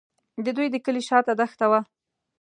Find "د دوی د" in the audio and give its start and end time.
0.45-0.75